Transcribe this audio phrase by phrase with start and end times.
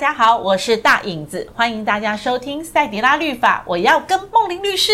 [0.00, 3.62] 家好，我是大影子，欢迎大家收听赛迪拉律法。
[3.66, 4.90] 我要跟梦玲律师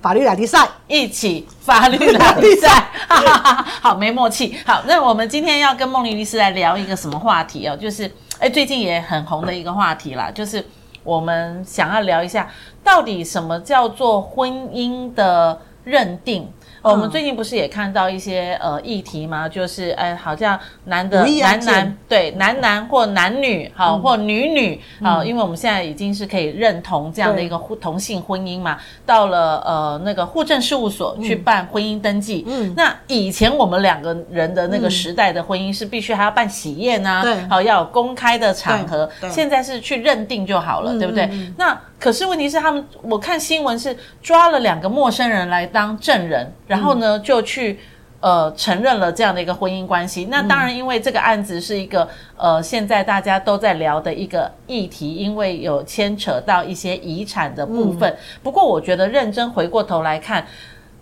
[0.00, 2.84] 法律拉力赛一起法律拉力赛，
[3.80, 4.58] 好没默契。
[4.66, 7.76] 好，那我们今天要跟梦玲律师来聊一个什么话题哦？
[7.76, 10.66] 就是哎，最近也很红的一个话题啦，就是
[11.04, 12.50] 我们想要聊一下，
[12.82, 16.52] 到底什么叫做婚姻的认定？
[16.84, 19.48] 哦、我们最近不是也看到一些呃议题吗？
[19.48, 28.76] 就是哎，好像男的男男对男男或男女好、嗯、或女女好、嗯，因为我们现在已经是可以认同这样的一个同性婚姻嘛。
[29.06, 32.44] 到了呃那个户政事务所去办婚姻登记。
[32.46, 39.08] 嗯，那以前我们两个人的那个时代的婚姻是必须还要办喜宴啊，对，好要有公开的场合。
[39.30, 41.24] 现在是去认定就好了，嗯、对不对？
[41.32, 46.52] 嗯、那可是问题是他们，我看新闻是抓了两个陌生人来当证人。
[46.66, 47.80] 然后呢，就去
[48.20, 50.26] 呃承认了这样的一个婚姻关系。
[50.26, 52.06] 那当然，因为这个案子是一个
[52.36, 58.14] 呃现在大家都在聊的一个议题，因为有牵扯到一些遗产的部分。
[58.42, 60.46] 不过，我觉得认真回过头来看，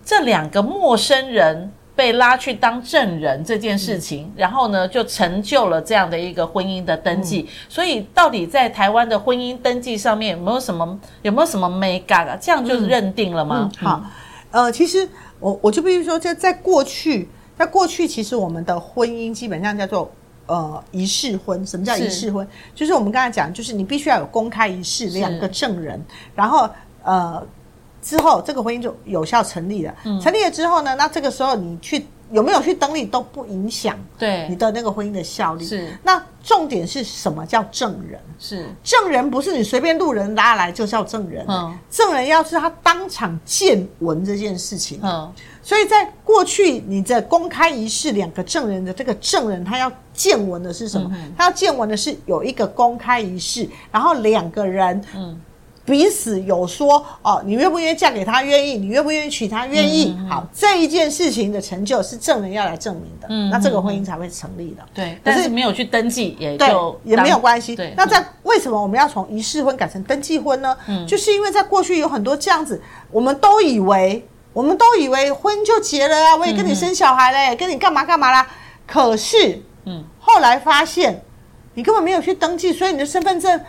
[0.05, 7.47] 这两个陌生人被拉去当证人这件事情，然后呢，就成就了这样的一个婚姻的登记。
[7.69, 12.37] 所以，到底在台湾的婚姻登记上面有没有什么有没有什么眉角啊？
[12.39, 13.71] 这样就认定了吗？
[13.77, 14.03] 好，
[14.51, 15.07] 呃，其实。
[15.39, 17.27] 我我就必须说，这在过去，
[17.57, 20.09] 在过去，其实我们的婚姻基本上叫做
[20.45, 21.67] 呃仪式婚。
[21.67, 22.47] 什么叫仪式婚？
[22.73, 26.01] 就是我们刚才讲，就是你必须要有公开仪式，两个证人，
[26.33, 26.69] 然后
[27.03, 27.45] 呃
[28.03, 29.95] 之后这个婚姻就有效成立了。
[30.03, 30.19] 嗯。
[30.21, 32.05] 成立了之后呢，那这个时候你去。
[32.31, 35.63] 有没有去登记都不影响对你的那个婚姻的效力。
[35.63, 38.19] 是，那重点是什么叫证人？
[38.39, 41.45] 是证人不是你随便路人拉来就叫证人。
[41.47, 44.99] 嗯，证人要是他当场见闻这件事情。
[45.03, 45.31] 嗯，
[45.61, 51.07] 所以在过去你的公开仪式，两个证人的这个证人他要见闻的是什么？
[51.13, 55.39] 嗯、他要见闻的是有一个公开仪式，然后两个人嗯。
[55.85, 58.41] 彼此有说哦，你愿不愿意嫁给他？
[58.41, 59.65] 愿意，你愿不愿意娶她？
[59.67, 60.15] 愿意。
[60.17, 63.27] 嗯、好，这一件事情的成就是证人要来证明的。
[63.29, 64.83] 嗯，那这个婚姻才会成立的。
[64.93, 67.75] 对，但是没有去登记也就也没有关系。
[67.75, 70.77] 对，那在为什么我们要从仪式婚改成登记婚呢？
[70.87, 78.47] 嗯，就是因为在过去有很多这样子，我们都以为我们都以为婚就结了啊，我也跟你生小孩嘞，嗯、跟你干嘛干嘛啦。
[78.87, 81.21] 可是，嗯，后来发现
[81.73, 83.59] 你根本没有去登记，所以你的身份证。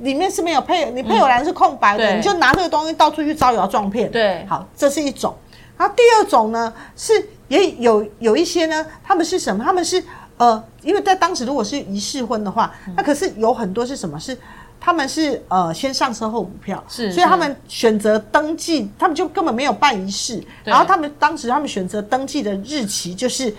[0.00, 4.10] 里面是没有配偶，你配偶栏是空白的，嗯，你就拿这个东西到处去招摇撞骗。
[4.10, 5.34] 对，好，这是一种。
[5.76, 7.12] 然后第二种呢，是
[7.48, 9.64] 也有有一些呢，他们是什么？
[9.64, 10.02] 他们是
[10.36, 14.18] 呃，因为在当时如果是仪式婚的话，嗯，那可是有很多是什么？
[14.18, 14.36] 是
[14.80, 20.42] 他们是呃先上车后补票，是，所以他们选择登记，他们就根本没有办仪式。
[20.64, 23.54] 然后他们当时他们选择登记的日期就是。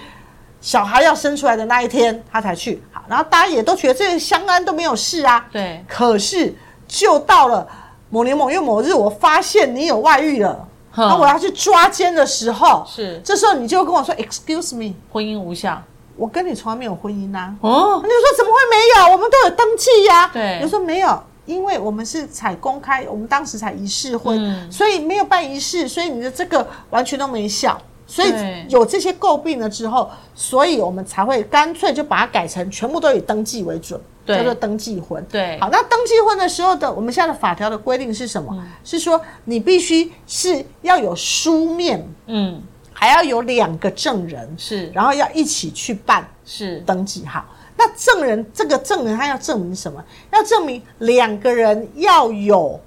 [0.61, 2.83] 小孩要生出来的那一天，他才去。
[2.91, 5.45] 好，然后大家也都觉得这个相安都没有事啊。
[5.51, 5.83] 对。
[5.87, 6.53] 可是，
[6.87, 7.67] 就到了
[8.09, 15.81] 某年某月某日，我发现你有外遇了，那我要去抓奸的时候，是这时候你就跟我说：“Excuse me，婚姻无效。”
[16.17, 17.55] 我跟你从来没有婚姻啊。
[17.61, 18.01] 哦。
[18.03, 19.13] 你说怎么会没有？
[19.13, 20.29] 我们都有登记呀。
[20.33, 20.59] 对。
[20.61, 27.79] 你说没有，因为我们是采公开，我们当时才仪式婚，嗯，所以没有办仪式，所以你的这个完全都没效。
[28.09, 28.33] 所以
[28.69, 35.23] 有这些诟病了之后，所以我们才会干脆就把它改成全部都以登记为准，叫做登记婚。
[35.29, 38.51] 对，好，那登记婚的时候的，我们现在的法条的规定是什么？
[38.57, 42.59] 嗯、是说你必须是要有书面，嗯，
[42.91, 47.27] 还要有两个证人，是，然后要一起去办，是登记。
[47.27, 47.45] 好，
[47.77, 50.03] 那证人这个证人他要证明什么？
[50.33, 52.79] 要证明两个人要有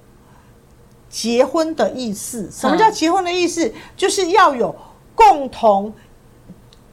[1.09, 2.51] 结婚的意思。
[2.51, 3.65] 什么叫结婚的意思？
[3.69, 4.75] 嗯、就是要有。
[5.29, 5.93] 共同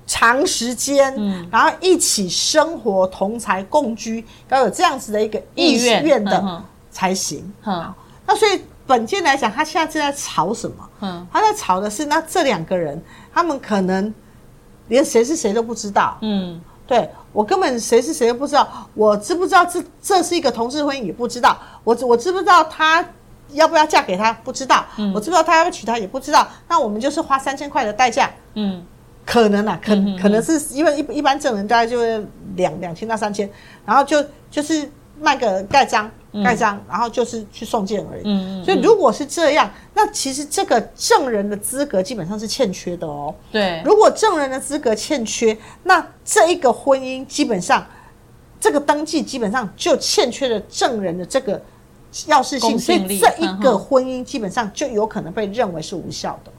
[0.05, 7.51] 长时间、嗯，然后一起生活、同财共居，要有这样子的一个意愿的才行。
[7.65, 7.93] 嗯
[8.25, 10.89] 那所以本件来讲，他现在正在吵什么？
[11.01, 13.01] 嗯，他在吵的是，那这两个人，
[13.33, 14.13] 他们可能
[14.87, 16.17] 连谁是谁都不知道。
[16.21, 23.03] 嗯，对，我根本谁是谁都不知道，我知不知道这这是一个同志婚姻也不知道，我我知不知道他。
[23.51, 24.31] 要不要嫁给他？
[24.33, 24.85] 不知道。
[24.97, 26.47] 嗯，我知不知道他要不要娶她，也不知道。
[26.67, 28.31] 那我们就是花三千块的代价。
[28.53, 28.83] 嗯，
[29.25, 31.99] 可能啊，可可能是因为一一般证人大概就
[32.55, 33.49] 两两千到三千，
[33.85, 36.09] 然后就就是卖个盖章
[36.43, 38.21] 盖章，然后就是去送件而已。
[38.25, 43.33] 嗯，所以如果是这样，那其实这个证人的资格基本上是欠缺的哦。
[43.51, 47.85] 对，如果证人的资格欠缺，那这一个婚姻基本上
[48.59, 51.61] 这个登记基本上就欠缺了证人的这个。
[52.27, 56.51] 要事性，所以这一个婚姻基本上就有可能被认为是无效的。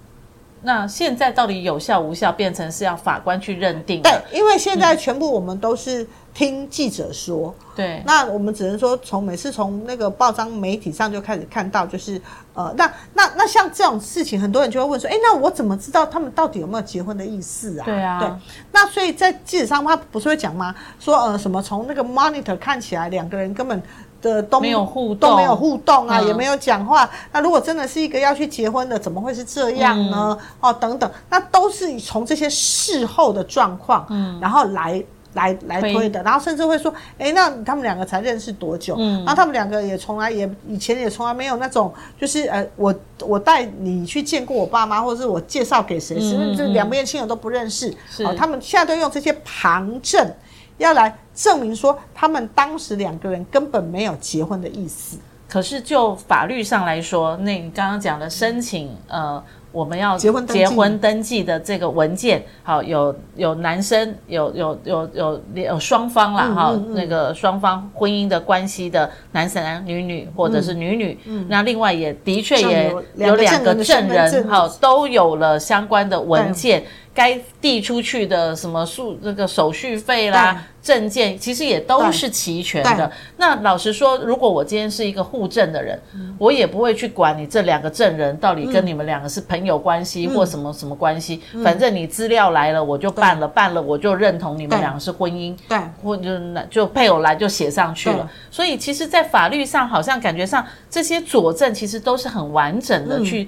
[0.62, 4.02] 那现在到底有效无效，变成是要法官去认定？
[4.02, 12.20] 对，因为现在全部我们都是听记者说，对，那我们只能说从每次从那个报章媒体上就开始看到，就是
[12.52, 17.84] 呃，那那那像这种事情，很多人就会问说，哎，那我怎么知道他们到底有没有结婚的意思啊？
[17.86, 18.30] 对啊，对，
[18.70, 20.74] 那所以在记者上他不是会讲吗？
[20.98, 23.82] 说呃什么从那个 monitor 看起来两个人根本
[24.20, 27.08] 的都没有互动，都没有互动啊，嗯、也没有讲话。
[27.32, 30.36] 那如果真的是一个要去结婚的，怎么会是这样呢？
[30.40, 35.02] 嗯、哦，等等，那都是从这些事后的状况，嗯，然后来。
[35.34, 38.96] 来来推的，然后甚至会说，哎，那他们两个才认识多久？
[38.98, 47.94] 嗯，然后他们两个也从来也以前也从来没有那种，就是呃，我我带你去见过我爸妈，或者是我介绍给谁，甚至、两边亲友都不认识。
[48.10, 50.34] 是、哦，他们现在都用这些旁证，
[50.78, 55.16] 要来证明说他们当时两个人根本没有结婚的意思。
[55.48, 59.42] 可是就法律上来说，那你刚刚讲的申请，呃。
[59.72, 76.82] 我们要结婚结婚登记的这个文件，好，有有男生有有有有有双方啦，哈、嗯嗯嗯，那个双方婚姻的关系的男男女女或者是女女，那另外也的确也有两个证人，哈，都有了相关的文件。
[77.20, 83.12] 该递出去的什么数那个手续费啦、证件，其实也都是齐全的。
[83.36, 86.00] 那老实说，如果我今天是一个户证的人，
[86.38, 91.42] 我也不会去管你这两个证人到底跟你们两个是朋友关系或什么什么关系。
[91.62, 96.30] 反正你资料来了，我就办了，办了我就认同你们两个是婚姻，对，或就
[96.70, 98.26] 就配偶来就写上去了。
[98.50, 103.46] 所以其实，在法律上好像感觉上这些佐证其实都是很完整的去。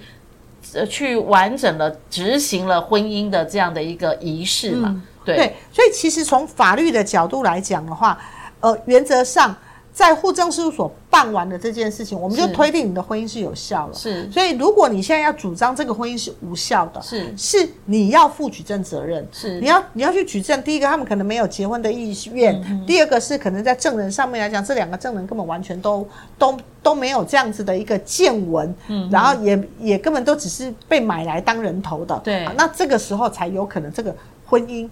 [0.75, 4.89] 呃，去完整的执行了婚姻的这样的一个仪式嘛？
[4.91, 8.19] 嗯、对，对，所以其实从法律的角度来讲的话，
[8.61, 9.55] 呃，原则上。
[9.93, 13.95] 在户政事务所办完了这件事情，我们就推定你的婚姻是有效了。
[13.95, 19.29] 是，所以如果你现在要主张这个婚姻是无效的，是，是你要负举证责任。
[19.31, 20.63] 是，你要你要去举证。
[20.63, 26.09] 第一个，他们可能没有结婚的意愿；嗯、第二个是可能在证人上面来讲，这两个证人根本完全都
[26.39, 28.75] 都都没有这样子的一个见闻。
[28.89, 32.19] 嗯，然后也也根本都只是被买来当人头的。
[32.25, 34.15] 对，那这个时候才有可能这个
[34.47, 34.89] 婚姻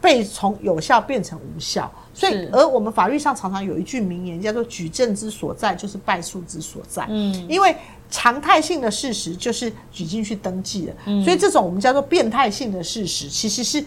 [0.00, 1.90] 被从有效变成无效。
[2.12, 7.06] 所以，而我们法律上常常有一句名言，叫做“举证之所在，就是败诉之所在”。
[7.08, 7.74] 嗯，因为
[8.10, 13.82] 常态性的事实就是举进去登记了，嗯，所以这种我们叫做变态性的事实，其实是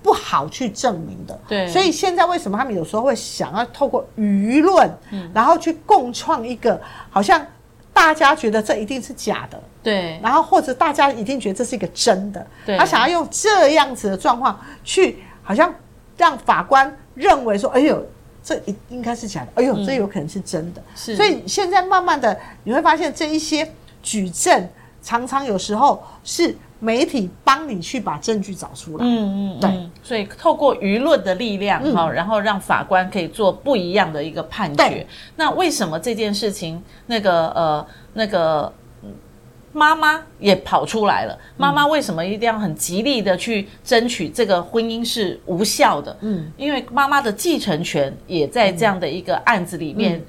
[0.00, 1.38] 不好去证明的。
[1.48, 7.44] 对，所以现在为什么他们有时候会想要透过舆论，嗯，然后去共创一个好像
[7.92, 15.72] 大家觉得这一定是假的，对，然后或者大家一定觉得这是一个真的，对，他想要用这样子的状况去好像
[16.16, 16.92] 让法官。
[17.16, 18.04] 认为说，哎呦，
[18.42, 20.82] 这应应该是假的，哎呦，这有可能是真的。
[20.96, 23.70] 是，所以现在慢慢的你会发现，这一些
[24.02, 24.68] 举证
[25.00, 29.04] 常常有时候是媒体帮你去把证据找出来。
[29.04, 29.90] 嗯嗯，对。
[30.02, 35.06] 所以透过舆论的力量，哈，然后让法官可以做不一样的一个判决。
[35.36, 38.72] 那为什么这件事情，那个呃，那个？
[39.74, 41.38] 妈妈也跑出来了。
[41.58, 46.16] 妈妈为什么一定要很极力的去争取这个婚姻是无效的？
[46.22, 50.24] 嗯，因为妈妈的继承权也在这样的一个案子里面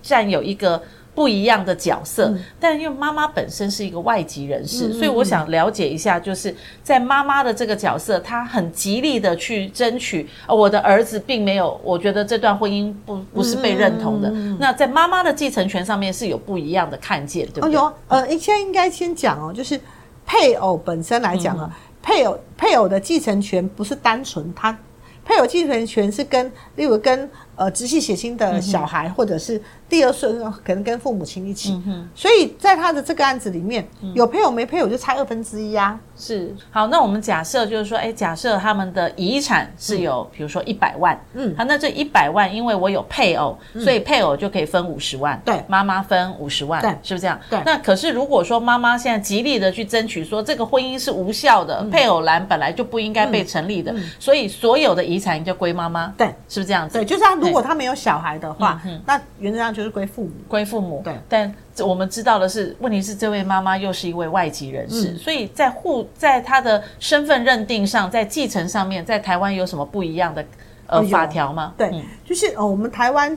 [0.00, 0.80] 占有一个。
[1.14, 10.28] 不一样的角色，嗯、但因为妈妈本身是一个外籍人士，嗯、所以我想了解一下，就是在妈妈的这个角色，她很极力的去争取。
[10.46, 14.30] 呃，我的儿子并没有，我觉得这段婚姻不不是被认同的。
[14.30, 17.72] 嗯、那在妈妈的继承权上面是有不一样的看见，对不对？
[17.72, 19.78] 有，呃，现在应该先讲哦，就是
[20.24, 24.76] 配偶本身来讲啊，嗯、配偶配偶的继承权不是单纯他
[25.22, 27.28] 配偶继承权是跟，例如跟
[27.60, 29.60] 呃直系血亲的小孩，嗯、或者是。
[29.90, 35.98] 第二顺可能跟父母亲一起，嗯、所以在他的这个案子里面，嗯、有配偶没配偶就差二分之一啊。
[36.16, 47.36] 是，好，那我们假设就是说，哎，假设他们的遗产是有，嗯、比如说一百万，嗯，好，那这一百万，因为我有配偶，嗯、所以配偶就可以分五十万，对，妈妈分五十万，对，是不是这样？
[47.50, 47.60] 对。
[47.66, 56.96] 那可是如果说妈妈现在极力的去争取说这个婚姻是无效的，嗯、配偶栏本来就不应该被成立的，所以所有的遗产就归妈妈，对，是不是这样子？
[56.96, 59.80] 对，就是他如果他没有小孩的话，嗯、那原则上就。
[59.80, 61.00] 是归父母，归父母。
[61.02, 70.44] 对，但我们知道的是，问题是这位妈妈又是一位外籍人士，嗯、所以在户在她的身份认定上，在继承上面，在台湾有什么不一样的
[70.86, 71.72] 呃法条吗？
[71.78, 73.34] 对，嗯、就是呃，我们台湾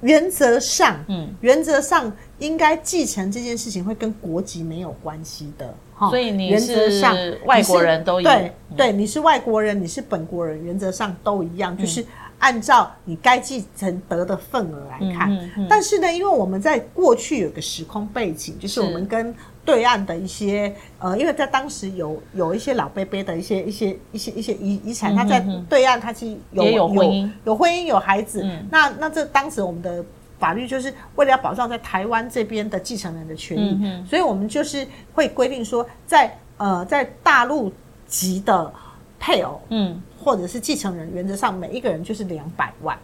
[0.00, 5.72] 原则上，嗯，原则上应该继承这件事情会跟国籍没有关系的，
[6.10, 12.04] 所以你是原则上外国人都一样，对，对，你是外国人，你是本国人，原则上都一样，就是。
[12.44, 19.34] 嗯按照你该继承得的份额来看，嗯嗯嗯、但是呢，因为我们在过去有个时空背景，就是我们跟
[19.64, 30.04] 对岸的一些呃，因为在当时有有一些老伯伯的一些一些一些一些遗遗产，他在对岸他其实有有婚姻，有婚姻有孩子，嗯、那那这当时我们的
[30.38, 37.72] 法律就是为了要保障在台湾这边的继承人的权益，嗯、所以我们就是会规定说在，在呃在大陆
[38.06, 38.70] 籍的
[39.18, 42.98] 配偶，嗯，或者是继承人，原则上每一个人就是两百万。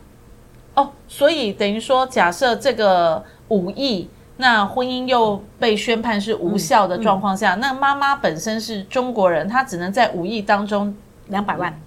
[0.74, 4.08] 哦，所以等于说，假设这个五亿。
[4.42, 10.96] 那婚姻又被宣判是无效的状况下，嗯嗯、那妈妈本身是中国人，她只能在五亿当中
[11.28, 11.78] 两百万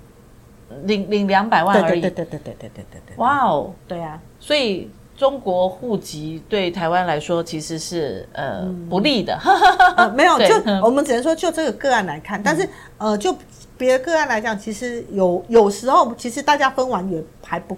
[0.84, 2.02] 领领两百万而已。
[2.02, 3.16] 对对对对对对对对对。
[3.18, 9.38] 哇哦，对啊，所以中国户籍对台湾来说其实是呃、嗯、不利的。
[9.98, 12.68] 呃、没有，就我们只能说就这个个案来看，但是
[12.98, 13.36] 呃，就
[13.78, 17.78] 别的个案来讲，其实有有时候其实大家分完也还不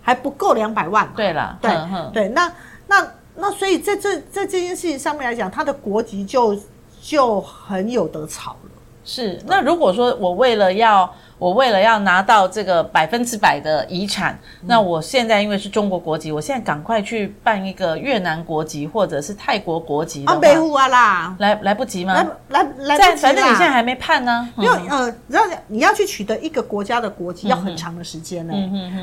[0.00, 1.10] 还不够两百万。
[1.16, 1.70] 对了，对
[2.12, 2.52] 对，那
[2.86, 3.08] 那。
[3.34, 6.54] 那所以在这在这件事情上面来讲，他的国籍就
[7.00, 8.70] 就很有得吵了。
[9.06, 11.10] 是，那如果说我为了要。
[11.42, 20.32] 我为了要拿到这个百分之百的遗产，嗯、那我现在因为是中国国籍，我现在赶快去办一个越南国籍或者是泰国国籍的
[20.70, 22.14] 话，啊啦，来来不及吗？
[22.14, 24.48] 来来来不及，反正你现在还没判呢。
[24.56, 28.54] 因为呃，然后你要去取得一个国家的国籍，要很长的时间呢。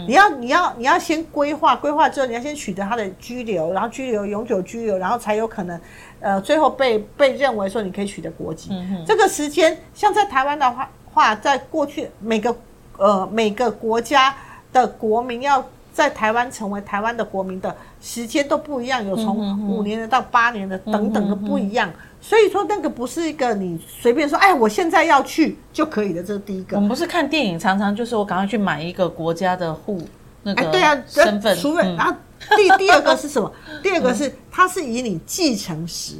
[0.07, 5.77] 你要你要你要先规划，规划之后你要先取得他的居留，然后居留永久居留，然后才有可能
[6.21, 8.71] 呃最后被被认为说你可以取得国籍。
[9.05, 10.89] 这个时间像在台湾的话。
[11.13, 12.55] 话在过去每个
[12.97, 14.35] 呃每个国家
[14.71, 15.63] 的国民要
[15.93, 26.77] 在台湾成为台湾的国民的时间都不一样，有从五年的到八年的等等的不一样，所以说那个不是一个你随便说，哎，我现在要去就可以的，这是第一个。
[26.77, 30.01] 我们不是看电影，常常就是我赶快去买一个国家的户
[30.43, 32.13] 那个对啊身份，除非然后
[32.55, 33.51] 第第二个是什么？
[33.83, 36.15] 第二个是它是以你继承时。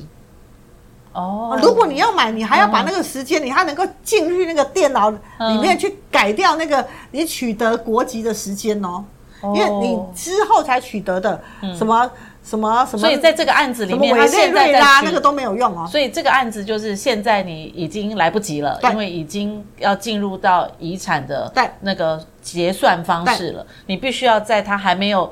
[1.14, 9.04] 哦，如果你要买，你还要把那个时间，你还能够进去那个电脑里面去改掉那个你取得国籍的时间哦，
[9.42, 11.42] 因为你之后才取得的
[11.76, 12.10] 什么
[12.44, 15.88] 什么什么，所以在这个案子里面，他现在拉那个都没有用哦。
[15.88, 21.52] 所以这个案子就是现在你已经来不及了，因为已经要进入到遗产的
[21.82, 25.32] 那个结算方式了，你必须要在他还没有。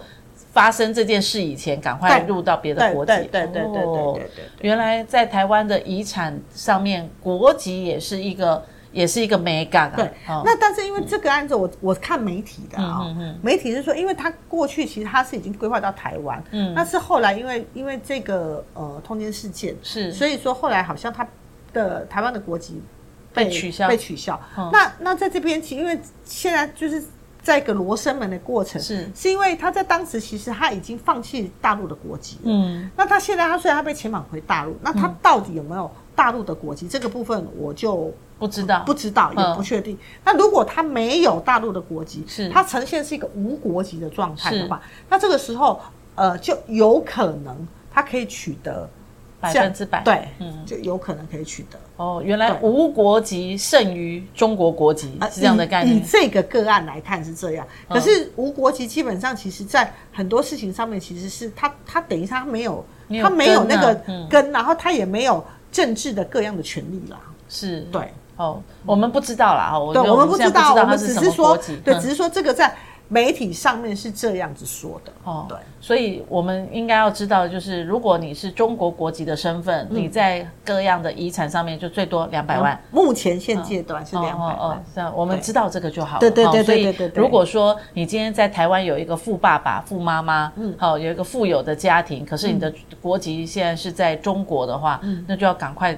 [0.58, 3.12] 发生这件事以前，赶快入到别的国籍。
[3.12, 4.30] 对对对对对。
[4.62, 9.96] 原来在台湾的遗产上面，国籍也是一个，也是一个美感啊。
[9.96, 10.12] 对。
[10.26, 13.06] 那但是因为这个案子，我我看媒体的啊，
[13.40, 21.28] 媒体是说，因为他过去其实他是已经规划到台湾，嗯，那是后来因为因为这个呃通奸事件是，所以说后来好像他
[21.72, 22.82] 的台湾的国籍
[23.32, 24.42] 被取消，被取消。
[24.74, 27.04] 那那在这边，其因为现在就是。
[27.48, 32.42] 在一个罗生门的过程，是是因为他在当时其实他已经放弃大陆的国籍了。
[32.44, 36.90] 嗯，那他现在他虽然他被遣返回大陆，那他到底有没有大陆的国籍？
[36.90, 39.98] 这个部分我就不知道，不知道也不确定。
[40.26, 45.80] 那如果他没有大陆的国籍，是他呈现是一个无国籍的状态的话，那这个时候
[46.16, 48.90] 呃就有可能他可以取得。
[49.40, 52.22] 百分之百对，嗯，就有可能可以取得哦。
[52.26, 55.98] 原来无国籍胜于中国国籍是这样的概念。
[55.98, 62.84] 以这个个案来看是这样，可是无国籍基本上其实在很多事情上面其实是他他等于他没有
[63.22, 67.18] 他没有那个根，然后他也没有政治的各样的权利啦。
[67.48, 72.76] 是，对，哦，我们不知道啦，哈，对，我们不知道，我们只是说，对，只是说这个在。
[73.10, 82.78] 媒体上面是这样子说的哦，对，所以我们应该要知道，就是如果你是中国国籍的身份，你在各样的遗产上面就最多两百万。
[82.92, 84.56] 目前现阶段是两百万。
[84.58, 86.20] 哦，这样我们知道这个就好了。
[86.20, 87.22] 对对对对对对。
[87.22, 95.98] 如果说你今天在台湾有一个富爸爸、富妈妈，嗯，好，有一个富有的家庭，可是你的国籍现在是在中国的话，嗯那就要赶快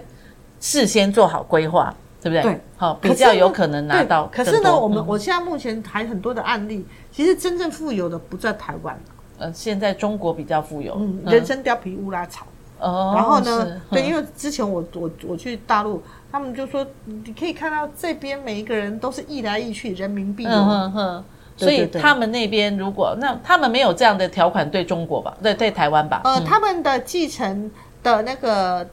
[0.59, 1.91] 事先做好规划。
[2.21, 2.41] 对不对？
[2.41, 4.29] 对，好，比较有可能拿到。
[4.31, 8.99] 可是呢，我们我现在目前还很多的案例，其实真正富有的不在台湾。
[9.37, 12.45] 呃，现在中国比较富有，嗯，人参貂皮乌拉草。
[12.79, 13.13] 哦。
[13.15, 20.45] 然后呢，对，因为之前我我我去大陆，他们就说你可以看到这边每一个人都是一来一去人民币。
[20.45, 21.23] 嗯哼哼。
[21.55, 25.35] 所以他们那边如果那他们没有这样的条款对中国吧？
[25.43, 26.21] 对对，台湾吧？
[26.23, 27.69] 呃，他们的继承
[28.01, 28.87] 的那个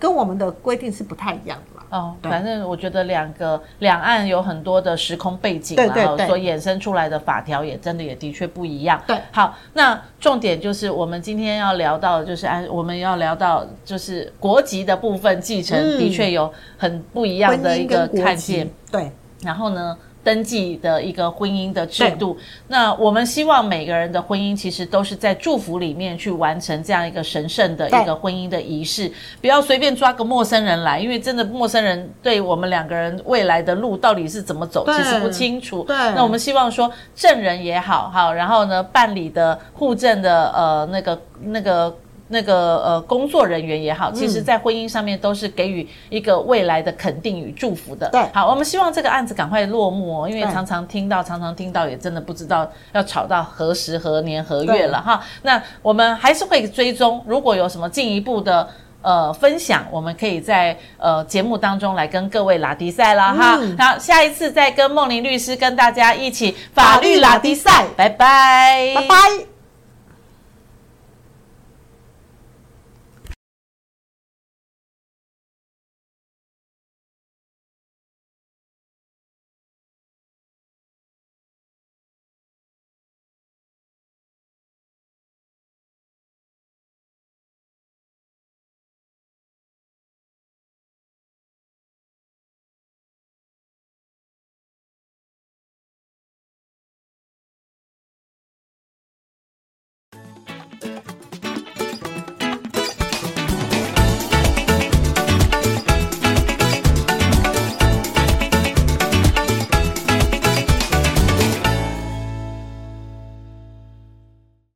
[0.00, 1.77] 跟我们的规定是不太一样的。
[1.90, 9.02] 哦，反正我觉得两个两岸有很多的时空背景，然后所衍生出来的法条也真的也的确不一样。
[9.06, 18.68] 对，好，那重点就是我们今天要聊到的，就是按我们要聊到就是国籍的部分继承，的确有很不一样的一个看见。
[18.90, 19.10] 对，
[19.42, 29.10] 然后呢，登记的一个婚姻的制度，那我们希望每个人的婚姻其实都是在祝福里面去完成这样一个神圣的一个婚姻的仪式，
[29.40, 35.82] 不要随便抓个陌生人来，因为真的陌生人对我们两个人未来的路到底是怎么走，其实不清楚。
[35.84, 41.96] 对，那我们希望说证人也好，好，然后呢，办理的户证的呃那个那个。
[42.28, 48.08] 那个呃，工作人员也好，其实，在婚姻上面都是给予一个未来的肯定与祝福的。
[48.10, 55.22] 对，好，我们希望这个案子赶快落幕哦，因为常常听到，常常听到，也真的不知道要吵到何时何年何月了哈。
[55.42, 58.68] 那我们还是会追踪，如果有什么进一步的
[59.00, 63.58] 呃分享，我们可以在呃节目当中来跟各位拉迪赛了哈。
[63.78, 69.57] 好，下一次再跟梦玲律师跟大家一起法律拉迪赛，拜拜，拜拜。